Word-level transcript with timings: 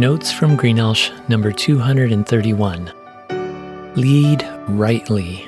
Notes 0.00 0.32
from 0.32 0.56
Greenelsh 0.56 1.12
number 1.28 1.52
231. 1.52 2.90
Lead 3.96 4.48
rightly. 4.66 5.46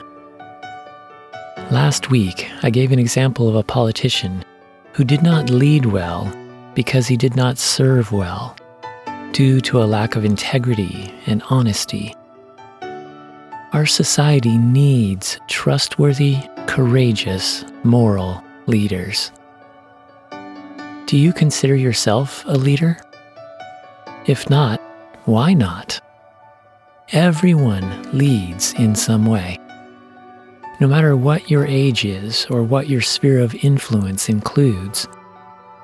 Last 1.70 2.10
week, 2.10 2.50
I 2.62 2.68
gave 2.68 2.92
an 2.92 2.98
example 2.98 3.48
of 3.48 3.54
a 3.54 3.62
politician 3.62 4.44
who 4.92 5.04
did 5.04 5.22
not 5.22 5.48
lead 5.48 5.86
well 5.86 6.30
because 6.74 7.06
he 7.06 7.16
did 7.16 7.34
not 7.34 7.56
serve 7.56 8.12
well, 8.12 8.54
due 9.32 9.62
to 9.62 9.82
a 9.82 9.88
lack 9.88 10.16
of 10.16 10.24
integrity 10.26 11.14
and 11.24 11.42
honesty. 11.48 12.14
Our 13.72 13.86
society 13.86 14.58
needs 14.58 15.40
trustworthy, 15.48 16.36
courageous, 16.66 17.64
moral 17.84 18.44
leaders. 18.66 19.32
Do 21.06 21.16
you 21.16 21.32
consider 21.32 21.74
yourself 21.74 22.44
a 22.46 22.58
leader? 22.58 22.98
If 24.26 24.48
not, 24.48 24.80
why 25.24 25.52
not? 25.52 26.00
Everyone 27.10 28.02
leads 28.16 28.72
in 28.74 28.94
some 28.94 29.26
way. 29.26 29.58
No 30.80 30.86
matter 30.86 31.16
what 31.16 31.50
your 31.50 31.66
age 31.66 32.04
is 32.04 32.46
or 32.48 32.62
what 32.62 32.88
your 32.88 33.00
sphere 33.00 33.40
of 33.40 33.54
influence 33.64 34.28
includes, 34.28 35.08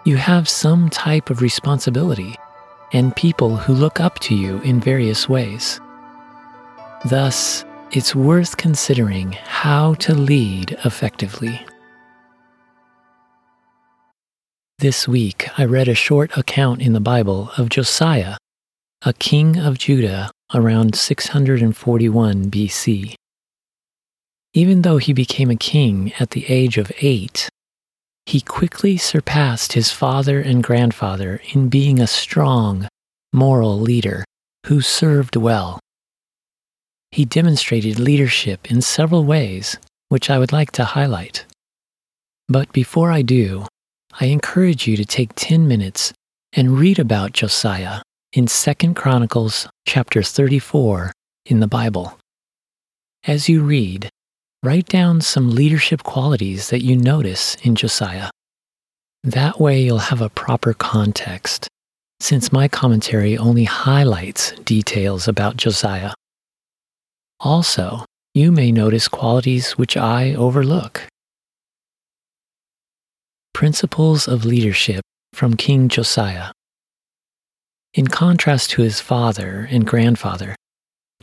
you 0.04 0.16
have 0.16 0.48
some 0.48 0.88
type 0.88 1.30
of 1.30 1.42
responsibility 1.42 2.36
and 2.92 3.14
people 3.14 3.56
who 3.56 3.74
look 3.74 4.00
up 4.00 4.18
to 4.20 4.34
you 4.34 4.60
in 4.62 4.80
various 4.80 5.28
ways. 5.28 5.80
Thus, 7.06 7.64
it's 7.90 8.14
worth 8.14 8.56
considering 8.56 9.32
how 9.32 9.94
to 9.94 10.14
lead 10.14 10.78
effectively. 10.84 11.64
This 14.80 15.08
week, 15.08 15.48
I 15.58 15.64
read 15.64 15.88
a 15.88 15.94
short 15.96 16.36
account 16.36 16.82
in 16.82 16.92
the 16.92 17.00
Bible 17.00 17.50
of 17.56 17.68
Josiah, 17.68 18.36
a 19.02 19.12
king 19.12 19.58
of 19.58 19.76
Judah 19.76 20.30
around 20.54 20.94
641 20.94 22.48
BC. 22.48 23.14
Even 24.54 24.82
though 24.82 24.98
he 24.98 25.12
became 25.12 25.50
a 25.50 25.56
king 25.56 26.12
at 26.20 26.30
the 26.30 26.46
age 26.46 26.78
of 26.78 26.92
eight, 27.00 27.48
he 28.24 28.40
quickly 28.40 28.96
surpassed 28.96 29.72
his 29.72 29.90
father 29.90 30.40
and 30.40 30.62
grandfather 30.62 31.40
in 31.52 31.68
being 31.68 31.98
a 31.98 32.06
strong, 32.06 32.86
moral 33.32 33.80
leader 33.80 34.24
who 34.66 34.80
served 34.80 35.34
well. 35.34 35.80
He 37.10 37.24
demonstrated 37.24 37.98
leadership 37.98 38.70
in 38.70 38.80
several 38.80 39.24
ways, 39.24 39.76
which 40.08 40.30
I 40.30 40.38
would 40.38 40.52
like 40.52 40.70
to 40.72 40.84
highlight. 40.84 41.46
But 42.48 42.72
before 42.72 43.10
I 43.10 43.22
do, 43.22 43.66
I 44.14 44.26
encourage 44.26 44.86
you 44.86 44.96
to 44.96 45.04
take 45.04 45.30
10 45.34 45.68
minutes 45.68 46.12
and 46.52 46.78
read 46.78 46.98
about 46.98 47.32
Josiah 47.32 48.00
in 48.32 48.46
2 48.46 48.94
Chronicles 48.94 49.68
chapter 49.86 50.22
34 50.22 51.12
in 51.46 51.60
the 51.60 51.66
Bible. 51.66 52.18
As 53.24 53.48
you 53.48 53.62
read, 53.62 54.08
write 54.62 54.86
down 54.86 55.20
some 55.20 55.50
leadership 55.50 56.02
qualities 56.02 56.70
that 56.70 56.82
you 56.82 56.96
notice 56.96 57.54
in 57.62 57.74
Josiah. 57.74 58.30
That 59.22 59.60
way 59.60 59.82
you'll 59.82 59.98
have 59.98 60.22
a 60.22 60.30
proper 60.30 60.72
context, 60.72 61.68
since 62.20 62.52
my 62.52 62.66
commentary 62.68 63.36
only 63.36 63.64
highlights 63.64 64.52
details 64.64 65.28
about 65.28 65.56
Josiah. 65.56 66.12
Also, 67.40 68.04
you 68.34 68.50
may 68.50 68.72
notice 68.72 69.06
qualities 69.06 69.72
which 69.72 69.96
I 69.96 70.34
overlook. 70.34 71.02
Principles 73.58 74.28
of 74.28 74.44
Leadership 74.44 75.02
from 75.32 75.56
King 75.56 75.88
Josiah. 75.88 76.52
In 77.92 78.06
contrast 78.06 78.70
to 78.70 78.82
his 78.82 79.00
father 79.00 79.66
and 79.68 79.84
grandfather, 79.84 80.54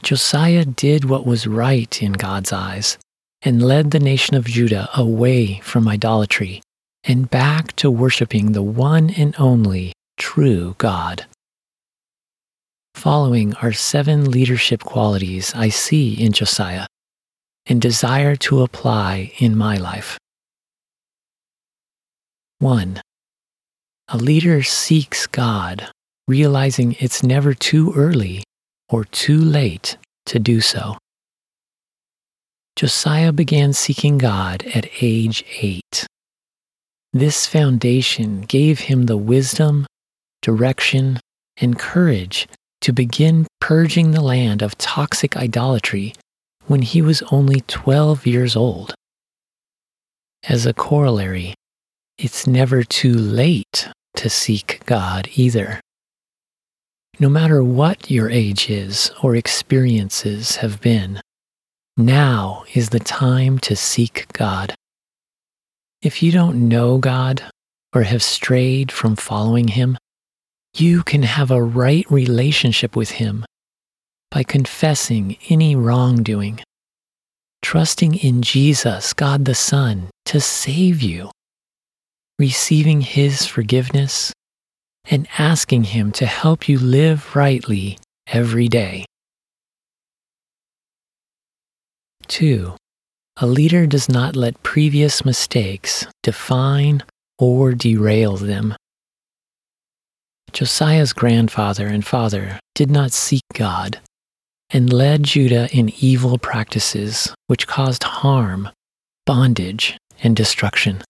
Josiah 0.04 0.66
did 0.66 1.06
what 1.06 1.26
was 1.26 1.48
right 1.48 2.04
in 2.04 2.12
God's 2.12 2.52
eyes 2.52 2.98
and 3.42 3.64
led 3.64 3.92
the 3.92 4.02
nation 4.02 4.36
of 4.36 4.48
Judah 4.48 4.90
away 4.98 5.62
from 5.62 5.88
idolatry 5.88 6.62
and 7.06 7.30
back 7.30 7.74
to 7.78 7.90
worshiping 7.90 8.52
the 8.52 8.62
one 8.62 9.12
and 9.12 9.34
only 9.40 9.94
true 10.18 10.76
God. 10.78 11.28
Following 12.96 13.54
are 13.62 13.72
seven 13.72 14.30
leadership 14.30 14.84
qualities 14.84 15.54
I 15.56 15.70
see 15.70 16.22
in 16.22 16.34
Josiah 16.34 16.88
and 17.66 17.82
desire 17.82 18.36
to 18.36 18.62
apply 18.62 19.32
in 19.38 19.56
my 19.56 19.78
life. 19.78 20.18
1. 22.60 23.02
A 24.08 24.18
leader 24.18 24.64
seeks 24.64 25.28
God, 25.28 25.90
realizing 26.28 26.96
it's 27.00 27.22
never 27.22 27.54
too 27.54 27.92
early 27.96 28.44
or 28.88 29.04
too 29.04 29.40
late 29.40 29.98
to 30.28 30.40
do 30.40 30.62
so. 30.62 30.98
Josiah 32.78 33.34
began 33.34 33.74
seeking 33.74 34.18
God 34.18 34.64
at 34.74 34.90
age 35.02 35.44
eight. 35.62 36.08
This 37.12 37.46
foundation 37.46 38.42
gave 38.42 38.80
him 38.82 39.06
the 39.06 39.18
wisdom, 39.18 39.86
direction, 40.42 41.20
and 41.58 41.78
courage 41.78 42.48
to 42.82 42.94
begin 42.94 43.48
purging 43.60 44.12
the 44.12 44.22
land 44.22 44.62
of 44.62 44.78
toxic 44.78 45.36
idolatry 45.36 46.14
when 46.68 46.82
he 46.82 47.02
was 47.02 47.22
only 47.32 47.62
12 47.68 48.26
years 48.26 48.56
old. 48.56 48.94
As 50.48 50.66
a 50.66 50.74
corollary, 50.74 51.54
it's 52.18 52.48
never 52.48 52.84
too 52.84 53.14
late 53.14 53.90
to 54.16 54.30
seek 54.30 54.82
God 54.86 55.28
either. 55.36 55.82
No 57.20 57.30
matter 57.30 57.64
what 57.64 58.10
your 58.10 58.30
age 58.30 58.70
is 58.70 59.12
or 59.22 59.36
experiences 59.36 60.58
have 60.58 60.80
been, 60.82 61.22
now 61.98 62.64
is 62.74 62.90
the 62.90 63.00
time 63.00 63.60
to 63.60 63.76
seek 63.76 64.32
God. 64.34 64.74
If 66.02 66.24
you 66.24 66.32
don't 66.32 66.70
know 66.70 66.98
God 66.98 67.44
or 67.94 68.04
have 68.04 68.24
strayed 68.24 68.92
from 68.92 69.16
following 69.16 69.70
Him, 69.70 69.98
you 70.74 71.04
can 71.04 71.24
have 71.24 71.52
a 71.52 71.64
right 71.64 72.10
relationship 72.10 72.96
with 72.96 73.12
Him 73.12 73.46
by 74.32 74.44
confessing 74.44 75.38
any 75.50 75.76
wrongdoing, 75.76 76.62
trusting 77.62 78.16
in 78.16 78.42
Jesus, 78.42 79.14
God 79.14 79.46
the 79.46 79.56
Son, 79.56 80.10
to 80.26 80.42
save 80.42 81.02
you 81.02 81.32
receiving 82.38 83.02
His 83.02 83.46
forgiveness, 83.46 84.34
and 85.10 85.28
asking 85.38 85.86
Him 85.86 86.12
to 86.14 86.26
help 86.26 86.68
you 86.68 86.80
live 86.80 87.36
rightly 87.36 87.98
every 88.28 88.68
day. 88.68 89.06
2. 92.28 92.76
A 93.38 93.48
leader 93.48 93.86
does 93.86 94.10
not 94.10 94.36
let 94.36 94.64
previous 94.64 95.26
mistakes 95.26 96.08
define 96.24 97.04
or 97.38 97.74
derail 97.74 98.38
them. 98.38 98.76
Josiah's 100.54 101.12
grandfather 101.12 101.88
and 101.88 102.06
father 102.06 102.60
did 102.76 102.90
not 102.90 103.12
seek 103.12 103.44
God 103.54 104.00
and 104.70 104.92
led 104.92 105.24
Judah 105.24 105.70
in 105.72 105.94
evil 106.00 106.38
practices 106.38 107.34
which 107.48 107.68
caused 107.68 108.04
harm, 108.04 108.70
bondage, 109.26 109.98
and 110.24 110.36
destruction. 110.36 111.04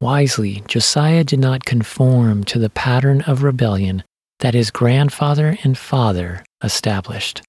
Wisely, 0.00 0.62
Josiah 0.68 1.24
did 1.24 1.40
not 1.40 1.64
conform 1.64 2.44
to 2.44 2.60
the 2.60 2.70
pattern 2.70 3.22
of 3.22 3.42
rebellion 3.42 4.04
that 4.38 4.54
his 4.54 4.70
grandfather 4.70 5.58
and 5.64 5.76
father 5.76 6.44
established. 6.62 7.42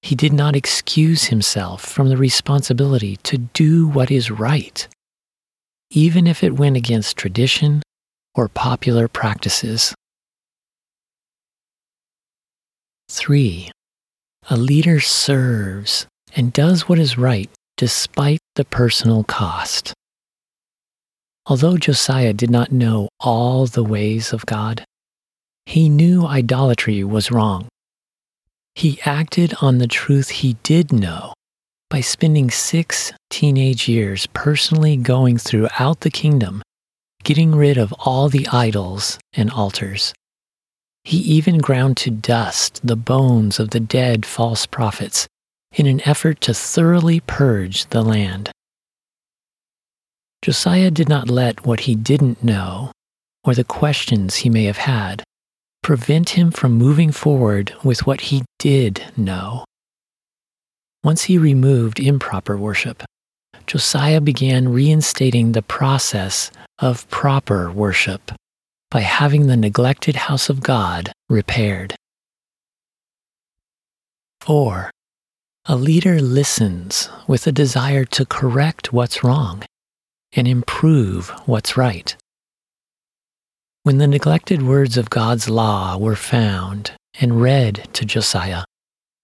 He 0.00 0.14
did 0.14 0.32
not 0.32 0.56
excuse 0.56 1.24
himself 1.24 1.84
from 1.84 2.08
the 2.08 2.16
responsibility 2.16 3.16
to 3.24 3.36
do 3.38 3.86
what 3.86 4.10
is 4.10 4.30
right, 4.30 4.88
even 5.90 6.26
if 6.26 6.42
it 6.42 6.56
went 6.56 6.78
against 6.78 7.16
tradition 7.18 7.82
or 8.34 8.48
popular 8.48 9.06
practices. 9.06 9.94
3. 13.10 13.70
A 14.48 14.56
leader 14.56 15.00
serves 15.00 16.06
and 16.34 16.52
does 16.54 16.88
what 16.88 16.98
is 16.98 17.18
right 17.18 17.50
despite 17.76 18.40
the 18.56 18.64
personal 18.64 19.24
cost. 19.24 19.92
Although 21.46 21.76
Josiah 21.76 22.32
did 22.32 22.50
not 22.50 22.72
know 22.72 23.08
all 23.20 23.66
the 23.66 23.84
ways 23.84 24.32
of 24.32 24.46
God, 24.46 24.84
he 25.66 25.88
knew 25.88 26.26
idolatry 26.26 27.04
was 27.04 27.30
wrong. 27.30 27.68
He 28.74 29.00
acted 29.04 29.54
on 29.60 29.78
the 29.78 29.86
truth 29.86 30.30
he 30.30 30.56
did 30.62 30.92
know 30.92 31.34
by 31.90 32.00
spending 32.00 32.50
six 32.50 33.12
teenage 33.30 33.88
years 33.88 34.26
personally 34.32 34.96
going 34.96 35.38
throughout 35.38 36.00
the 36.00 36.10
kingdom, 36.10 36.62
getting 37.22 37.54
rid 37.54 37.76
of 37.76 37.92
all 38.00 38.28
the 38.28 38.48
idols 38.48 39.18
and 39.34 39.50
altars. 39.50 40.12
He 41.04 41.18
even 41.18 41.58
ground 41.58 41.98
to 41.98 42.10
dust 42.10 42.80
the 42.82 42.96
bones 42.96 43.60
of 43.60 43.70
the 43.70 43.80
dead 43.80 44.24
false 44.24 44.64
prophets 44.64 45.28
in 45.74 45.86
an 45.86 46.00
effort 46.08 46.40
to 46.40 46.54
thoroughly 46.54 47.20
purge 47.20 47.84
the 47.86 48.02
land. 48.02 48.50
Josiah 50.44 50.90
did 50.90 51.08
not 51.08 51.30
let 51.30 51.64
what 51.64 51.88
he 51.88 51.94
didn't 51.94 52.44
know, 52.44 52.92
or 53.44 53.54
the 53.54 53.64
questions 53.64 54.34
he 54.34 54.50
may 54.50 54.64
have 54.64 54.76
had, 54.76 55.24
prevent 55.82 56.36
him 56.36 56.50
from 56.50 56.72
moving 56.72 57.12
forward 57.12 57.72
with 57.82 58.06
what 58.06 58.20
he 58.20 58.42
did 58.58 59.02
know. 59.16 59.64
Once 61.02 61.22
he 61.22 61.38
removed 61.38 61.98
improper 61.98 62.58
worship, 62.58 63.02
Josiah 63.66 64.20
began 64.20 64.68
reinstating 64.68 65.52
the 65.52 65.62
process 65.62 66.50
of 66.78 67.08
proper 67.08 67.72
worship 67.72 68.30
by 68.90 69.00
having 69.00 69.46
the 69.46 69.56
neglected 69.56 70.14
house 70.14 70.50
of 70.50 70.60
God 70.60 71.10
repaired. 71.30 71.96
4. 74.42 74.90
A 75.64 75.74
leader 75.74 76.20
listens 76.20 77.08
with 77.26 77.46
a 77.46 77.52
desire 77.52 78.04
to 78.04 78.26
correct 78.26 78.92
what's 78.92 79.24
wrong 79.24 79.64
and 80.34 80.48
improve 80.48 81.30
what's 81.46 81.76
right. 81.76 82.16
When 83.82 83.98
the 83.98 84.06
neglected 84.06 84.62
words 84.62 84.96
of 84.96 85.10
God's 85.10 85.48
law 85.48 85.98
were 85.98 86.16
found 86.16 86.92
and 87.20 87.40
read 87.40 87.88
to 87.92 88.04
Josiah, 88.04 88.64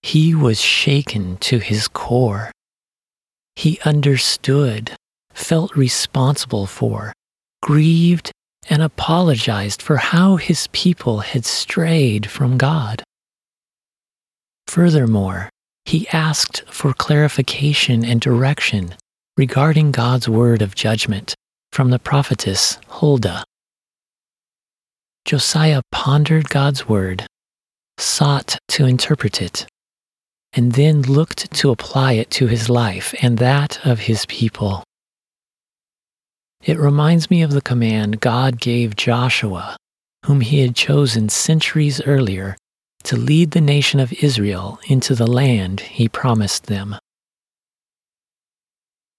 he 0.03 0.35
was 0.35 0.61
shaken 0.61 1.37
to 1.39 1.59
his 1.59 1.89
core. 1.89 2.51
He 3.57 3.81
understood, 3.85 4.93
felt 5.33 5.77
responsible 5.77 6.67
for, 6.67 7.13
grieved, 7.63 8.33
and 8.69 8.83
apologized 8.83 9.83
for 9.83 9.97
how 9.97 10.37
his 10.37 10.69
people 10.73 11.21
had 11.21 11.45
strayed 11.45 12.31
from 12.31 12.59
God. 12.59 13.03
Furthermore, 14.67 15.49
he 15.85 16.07
asked 16.09 16.65
for 16.69 16.93
clarification 16.93 18.05
and 18.05 18.21
direction 18.21 18.95
regarding 19.41 19.91
God's 19.91 20.29
word 20.29 20.61
of 20.61 20.75
judgment 20.75 21.35
from 21.73 21.89
the 21.89 21.99
prophetess 21.99 22.77
Huldah. 22.89 23.43
Josiah 25.25 25.81
pondered 25.91 26.51
God's 26.51 26.87
word, 26.87 27.25
sought 27.97 28.59
to 28.69 28.85
interpret 28.85 29.41
it, 29.41 29.67
and 30.53 30.73
then 30.73 31.01
looked 31.01 31.51
to 31.55 31.71
apply 31.71 32.13
it 32.21 32.31
to 32.33 32.49
his 32.49 32.69
life 32.69 33.15
and 33.23 33.39
that 33.39 33.81
of 33.83 34.01
his 34.01 34.27
people. 34.27 34.85
It 36.63 36.79
reminds 36.79 37.31
me 37.31 37.41
of 37.41 37.53
the 37.53 37.63
command 37.63 38.21
God 38.21 38.61
gave 38.61 38.95
Joshua, 38.95 39.75
whom 40.27 40.43
he 40.43 40.61
had 40.61 40.77
chosen 40.77 41.31
centuries 41.31 42.03
earlier 42.03 42.59
to 43.05 43.17
lead 43.17 43.53
the 43.53 43.63
nation 43.63 44.01
of 44.01 44.13
Israel 44.23 44.79
into 44.87 45.15
the 45.15 45.27
land 45.27 45.81
he 45.81 46.11
promised 46.11 46.67
them. 46.67 46.97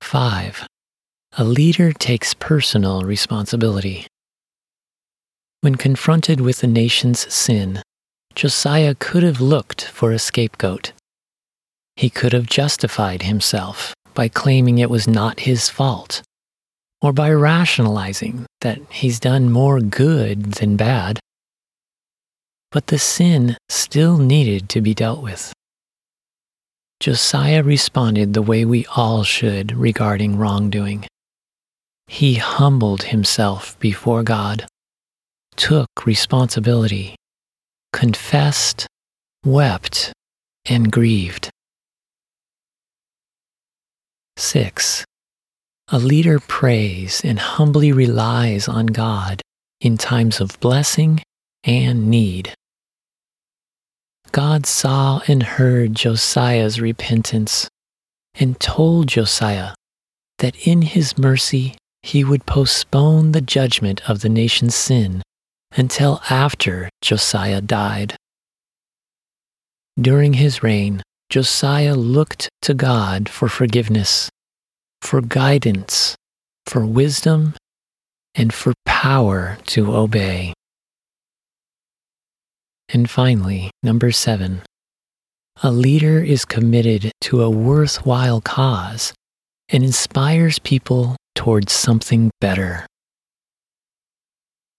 5. 0.00 0.66
A 1.38 1.44
leader 1.44 1.92
takes 1.92 2.34
personal 2.34 3.02
responsibility. 3.02 4.06
When 5.60 5.76
confronted 5.76 6.40
with 6.40 6.60
the 6.60 6.66
nation's 6.66 7.32
sin, 7.32 7.82
Josiah 8.34 8.94
could 8.98 9.22
have 9.22 9.40
looked 9.40 9.84
for 9.84 10.12
a 10.12 10.18
scapegoat. 10.18 10.92
He 11.96 12.10
could 12.10 12.32
have 12.32 12.46
justified 12.46 13.22
himself 13.22 13.94
by 14.14 14.28
claiming 14.28 14.78
it 14.78 14.90
was 14.90 15.06
not 15.06 15.40
his 15.40 15.68
fault 15.68 16.22
or 17.02 17.12
by 17.12 17.30
rationalizing 17.30 18.46
that 18.60 18.80
he's 18.90 19.20
done 19.20 19.50
more 19.50 19.80
good 19.80 20.54
than 20.54 20.76
bad. 20.76 21.18
But 22.70 22.88
the 22.88 22.98
sin 22.98 23.56
still 23.68 24.18
needed 24.18 24.68
to 24.70 24.80
be 24.80 24.94
dealt 24.94 25.22
with. 25.22 25.52
Josiah 27.00 27.62
responded 27.62 28.34
the 28.34 28.42
way 28.42 28.66
we 28.66 28.84
all 28.94 29.24
should 29.24 29.72
regarding 29.72 30.36
wrongdoing. 30.36 31.06
He 32.06 32.34
humbled 32.34 33.04
himself 33.04 33.78
before 33.80 34.22
God, 34.22 34.66
took 35.56 35.88
responsibility, 36.04 37.16
confessed, 37.94 38.86
wept, 39.46 40.12
and 40.66 40.92
grieved. 40.92 41.48
6. 44.36 45.04
A 45.92 45.98
leader 45.98 46.38
prays 46.38 47.22
and 47.24 47.38
humbly 47.38 47.92
relies 47.92 48.68
on 48.68 48.86
God 48.86 49.40
in 49.80 49.96
times 49.96 50.38
of 50.38 50.60
blessing 50.60 51.22
and 51.64 52.10
need. 52.10 52.52
God 54.32 54.66
saw 54.66 55.20
and 55.26 55.42
heard 55.42 55.94
Josiah's 55.94 56.80
repentance 56.80 57.68
and 58.34 58.58
told 58.60 59.08
Josiah 59.08 59.74
that 60.38 60.66
in 60.66 60.82
his 60.82 61.18
mercy 61.18 61.76
he 62.02 62.24
would 62.24 62.46
postpone 62.46 63.32
the 63.32 63.40
judgment 63.40 64.08
of 64.08 64.20
the 64.20 64.28
nation's 64.28 64.74
sin 64.74 65.22
until 65.76 66.20
after 66.30 66.88
Josiah 67.02 67.60
died. 67.60 68.16
During 70.00 70.34
his 70.34 70.62
reign, 70.62 71.02
Josiah 71.28 71.94
looked 71.94 72.48
to 72.62 72.74
God 72.74 73.28
for 73.28 73.48
forgiveness 73.48 74.30
for 75.00 75.20
guidance, 75.20 76.16
for 76.66 76.84
wisdom, 76.84 77.54
and 78.34 78.52
for 78.52 78.72
power 78.84 79.58
to 79.66 79.94
obey. 79.94 80.52
And 82.92 83.08
finally, 83.08 83.70
number 83.82 84.10
seven, 84.10 84.62
a 85.62 85.70
leader 85.70 86.22
is 86.22 86.44
committed 86.44 87.12
to 87.20 87.42
a 87.42 87.50
worthwhile 87.50 88.40
cause 88.40 89.12
and 89.68 89.84
inspires 89.84 90.58
people 90.58 91.16
towards 91.34 91.72
something 91.72 92.30
better. 92.40 92.86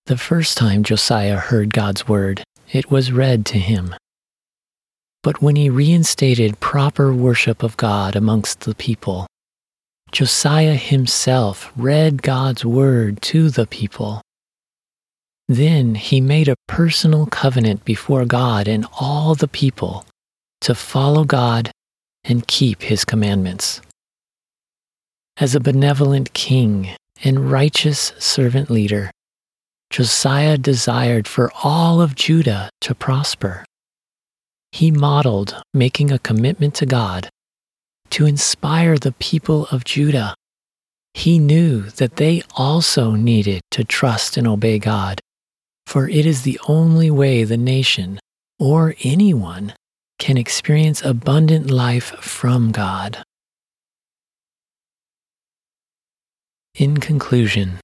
The 0.07 0.17
first 0.17 0.57
time 0.57 0.83
Josiah 0.83 1.37
heard 1.37 1.73
God's 1.73 2.07
word, 2.07 2.43
it 2.71 2.91
was 2.91 3.11
read 3.13 3.45
to 3.47 3.59
him. 3.59 3.95
But 5.23 5.41
when 5.41 5.55
he 5.55 5.69
reinstated 5.69 6.59
proper 6.59 7.13
worship 7.13 7.63
of 7.63 7.77
God 7.77 8.15
amongst 8.15 8.61
the 8.61 8.75
people, 8.75 9.27
Josiah 10.11 10.75
himself 10.75 11.71
read 11.77 12.23
God's 12.23 12.65
word 12.65 13.21
to 13.21 13.49
the 13.49 13.67
people. 13.67 14.21
Then 15.51 15.95
he 15.95 16.21
made 16.21 16.47
a 16.47 16.55
personal 16.69 17.25
covenant 17.25 17.83
before 17.83 18.23
God 18.23 18.69
and 18.69 18.85
all 19.01 19.35
the 19.35 19.49
people 19.49 20.05
to 20.61 20.73
follow 20.73 21.25
God 21.25 21.71
and 22.23 22.47
keep 22.47 22.83
his 22.83 23.03
commandments. 23.03 23.81
As 25.35 25.53
a 25.53 25.59
benevolent 25.59 26.31
king 26.33 26.91
and 27.21 27.51
righteous 27.51 28.13
servant 28.17 28.69
leader, 28.71 29.11
Josiah 29.89 30.57
desired 30.57 31.27
for 31.27 31.51
all 31.65 31.99
of 31.99 32.15
Judah 32.15 32.69
to 32.79 32.95
prosper. 32.95 33.65
He 34.71 34.89
modeled 34.89 35.61
making 35.73 36.13
a 36.13 36.19
commitment 36.19 36.75
to 36.75 36.85
God 36.85 37.27
to 38.11 38.25
inspire 38.25 38.97
the 38.97 39.11
people 39.19 39.67
of 39.69 39.83
Judah. 39.83 40.33
He 41.13 41.39
knew 41.39 41.89
that 41.97 42.15
they 42.15 42.41
also 42.55 43.11
needed 43.15 43.59
to 43.71 43.83
trust 43.83 44.37
and 44.37 44.47
obey 44.47 44.79
God, 44.79 45.19
for 45.85 46.07
it 46.07 46.25
is 46.25 46.43
the 46.43 46.59
only 46.67 47.11
way 47.11 47.43
the 47.43 47.57
nation 47.57 48.19
or 48.59 48.95
anyone 49.03 49.73
can 50.19 50.37
experience 50.37 51.03
abundant 51.03 51.69
life 51.71 52.15
from 52.21 52.71
God. 52.71 53.23
In 56.75 56.97
conclusion, 56.97 57.79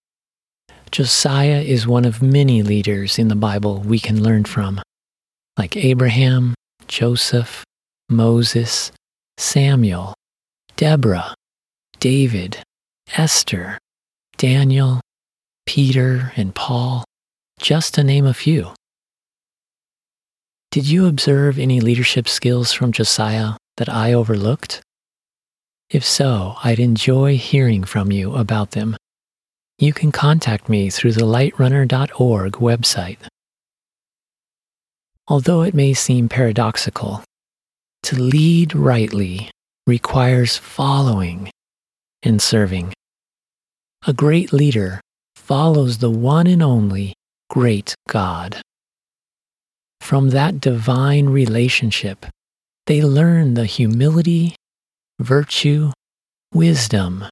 Josiah 0.92 1.62
is 1.62 1.86
one 1.86 2.06
of 2.06 2.22
many 2.22 2.64
leaders 2.64 3.20
in 3.20 3.28
the 3.28 3.36
Bible 3.36 3.80
we 3.80 4.00
can 4.00 4.24
learn 4.24 4.46
from, 4.46 4.82
like 5.58 5.76
Abraham, 5.76 6.54
Joseph, 6.88 7.64
Moses, 8.10 8.92
Samuel, 9.38 10.14
Deborah, 10.78 11.34
David, 12.00 12.64
Esther, 13.16 13.78
Daniel, 14.38 15.02
Peter, 15.66 16.32
and 16.36 16.56
Paul, 16.56 17.04
just 17.60 17.94
to 17.96 18.04
name 18.04 18.26
a 18.26 18.34
few. 18.34 18.72
Did 20.72 20.88
you 20.88 21.08
observe 21.08 21.58
any 21.58 21.80
leadership 21.80 22.28
skills 22.28 22.72
from 22.74 22.92
Josiah 22.92 23.54
that 23.78 23.90
I 23.90 24.14
overlooked? 24.14 24.82
If 25.90 26.04
so, 26.06 26.56
I'd 26.64 26.80
enjoy 26.80 27.38
hearing 27.38 27.84
from 27.84 28.12
you 28.12 28.36
about 28.36 28.72
them. 28.72 28.98
you 29.80 29.94
can 29.94 30.12
contact 30.12 30.70
me 30.70 30.90
through 30.90 31.12
the 31.14 31.22
lightrunner.org 31.26 32.54
website. 32.54 33.18
Although 35.28 35.62
it 35.62 35.74
may 35.74 35.94
seem 35.94 36.30
paradoxical, 36.30 37.24
to 38.04 38.16
lead 38.16 38.76
rightly 38.76 39.52
requires 39.86 40.58
following 40.58 41.50
and 42.24 42.42
serving. 42.42 42.94
A 44.08 44.14
great 44.14 44.52
leader 44.52 45.00
follows 45.36 46.00
the 46.00 46.10
one 46.12 46.48
and 46.48 46.64
only 46.64 47.14
great 47.50 47.96
God. 48.08 48.62
From 50.02 50.30
that 50.30 50.62
divine 50.62 51.28
relationship, 51.30 52.26
they 52.86 53.02
learn 53.02 53.56
the 53.56 53.66
humility, 53.66 54.56
virtue, 55.20 55.92
wisdom, 56.54 57.26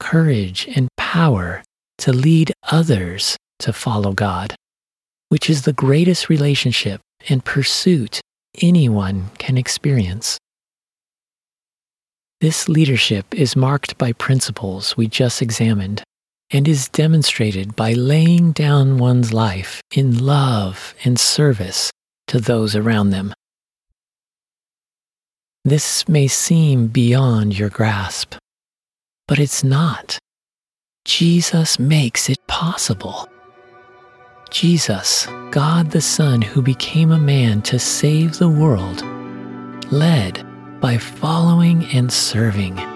courage, 0.00 0.68
and 0.74 0.88
power 0.96 1.62
to 1.98 2.12
lead 2.12 2.52
others 2.70 3.36
to 3.60 3.72
follow 3.72 4.12
God, 4.12 4.54
which 5.28 5.48
is 5.48 5.62
the 5.62 5.72
greatest 5.72 6.28
relationship 6.28 7.00
and 7.28 7.44
pursuit 7.44 8.20
anyone 8.60 9.30
can 9.38 9.56
experience. 9.56 10.38
This 12.40 12.68
leadership 12.68 13.34
is 13.34 13.54
marked 13.54 13.98
by 13.98 14.12
principles 14.12 14.96
we 14.96 15.06
just 15.06 15.42
examined 15.42 16.02
and 16.50 16.66
is 16.66 16.88
demonstrated 16.88 17.76
by 17.76 17.92
laying 17.92 18.52
down 18.52 18.98
one's 18.98 19.32
life 19.32 19.80
in 19.94 20.18
love 20.18 20.94
and 21.04 21.18
service 21.18 21.90
to 22.26 22.40
those 22.40 22.74
around 22.74 23.10
them. 23.10 23.32
This 25.64 26.08
may 26.08 26.26
seem 26.26 26.86
beyond 26.86 27.58
your 27.58 27.68
grasp, 27.68 28.34
but 29.28 29.38
it's 29.38 29.62
not. 29.62 30.18
Jesus 31.04 31.78
makes 31.78 32.28
it 32.28 32.38
possible. 32.46 33.28
Jesus, 34.50 35.28
God 35.50 35.90
the 35.90 36.00
Son, 36.00 36.42
who 36.42 36.62
became 36.62 37.12
a 37.12 37.18
man 37.18 37.62
to 37.62 37.78
save 37.78 38.38
the 38.38 38.48
world, 38.48 39.04
led 39.92 40.44
by 40.80 40.98
following 40.98 41.84
and 41.92 42.12
serving. 42.12 42.89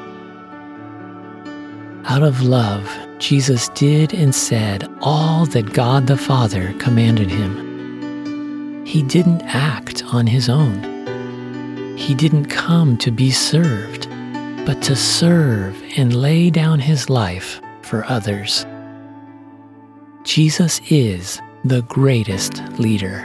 Out 2.06 2.23
of 2.23 2.42
love, 2.42 2.87
Jesus 3.18 3.70
did 3.70 4.12
and 4.12 4.34
said 4.34 4.87
all 5.00 5.46
that 5.46 5.73
God 5.73 6.06
the 6.06 6.18
Father 6.18 6.75
commanded 6.75 7.30
him. 7.30 8.84
He 8.84 9.02
didn't 9.02 9.40
act 9.42 10.04
on 10.04 10.26
his 10.26 10.50
own. 10.50 11.96
He 11.96 12.14
didn't 12.14 12.46
come 12.46 12.99
to 12.99 13.11
be 13.11 13.30
served, 13.30 14.06
but 14.66 14.82
to 14.82 14.94
serve 14.94 15.82
and 15.96 16.14
lay 16.14 16.50
down 16.50 16.78
his 16.78 17.08
life 17.08 17.62
for 17.80 18.04
others. 18.04 18.66
Jesus 20.25 20.82
is 20.90 21.40
the 21.64 21.82
greatest 21.82 22.58
leader. 22.78 23.25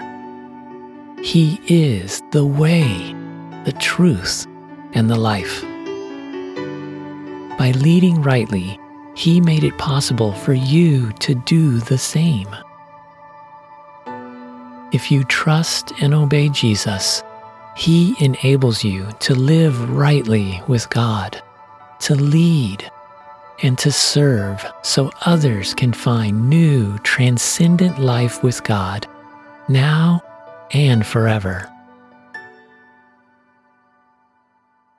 He 1.21 1.59
is 1.67 2.21
the 2.31 2.45
way, 2.45 3.13
the 3.65 3.75
truth, 3.77 4.47
and 4.93 5.09
the 5.09 5.19
life. 5.19 5.65
By 7.59 7.71
leading 7.71 8.21
rightly, 8.21 8.79
He 9.15 9.41
made 9.41 9.65
it 9.65 9.77
possible 9.77 10.31
for 10.31 10.53
you 10.53 11.11
to 11.19 11.35
do 11.35 11.79
the 11.79 11.97
same. 11.97 12.47
If 14.93 15.11
you 15.11 15.25
trust 15.25 15.91
and 16.01 16.13
obey 16.13 16.47
Jesus, 16.47 17.21
He 17.75 18.15
enables 18.23 18.85
you 18.85 19.09
to 19.19 19.35
live 19.35 19.89
rightly 19.89 20.63
with 20.69 20.89
God, 20.89 21.43
to 21.99 22.15
lead, 22.15 22.89
and 23.61 23.77
to 23.79 23.91
serve 23.91 24.65
so 24.81 25.11
others 25.25 25.73
can 25.73 25.91
find 25.91 26.49
new, 26.49 26.97
transcendent 26.99 27.99
life 27.99 28.41
with 28.41 28.63
God 28.63 29.05
now 29.67 30.21
and 30.71 31.05
forever. 31.05 31.69